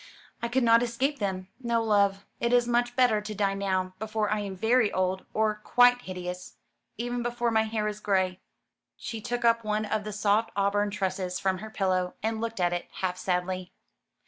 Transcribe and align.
I 0.41 0.47
could 0.47 0.63
not 0.63 0.81
escape 0.81 1.19
them. 1.19 1.47
No, 1.61 1.83
love, 1.83 2.25
it 2.39 2.51
is 2.53 2.67
much 2.67 2.95
better 2.95 3.21
to 3.21 3.35
die 3.35 3.53
now, 3.53 3.93
before 3.99 4.31
I 4.31 4.39
am 4.39 4.55
very 4.55 4.91
old, 4.91 5.27
or 5.31 5.61
quite 5.63 6.01
hideous; 6.01 6.55
even 6.97 7.21
before 7.21 7.51
my 7.51 7.65
hair 7.65 7.87
is 7.87 7.99
gray." 7.99 8.39
She 8.97 9.21
took 9.21 9.45
up 9.45 9.63
one 9.63 9.85
of 9.85 10.03
the 10.03 10.11
soft 10.11 10.49
auburn 10.55 10.89
tresses 10.89 11.37
from 11.37 11.59
her 11.59 11.69
pillow, 11.69 12.15
and 12.23 12.41
looked 12.41 12.59
at 12.59 12.73
it, 12.73 12.87
half 12.93 13.15
sadly. 13.15 13.73